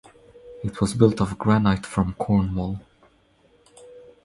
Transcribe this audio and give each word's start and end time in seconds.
It 0.63 0.81
was 0.81 0.95
built 0.95 1.21
of 1.21 1.37
granite 1.37 1.85
from 1.85 2.15
Cornwall. 2.15 2.79